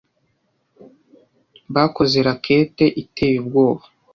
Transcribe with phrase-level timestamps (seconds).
[1.73, 3.83] Bakoze racket iteye ubwoba.